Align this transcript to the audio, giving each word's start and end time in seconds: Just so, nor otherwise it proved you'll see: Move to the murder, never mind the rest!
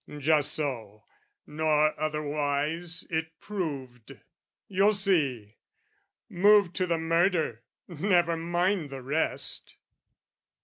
Just 0.17 0.53
so, 0.55 1.03
nor 1.45 1.93
otherwise 1.99 3.05
it 3.11 3.39
proved 3.39 4.17
you'll 4.67 4.95
see: 4.95 5.57
Move 6.27 6.73
to 6.73 6.87
the 6.87 6.97
murder, 6.97 7.61
never 7.87 8.35
mind 8.35 8.89
the 8.89 9.03
rest! 9.03 9.77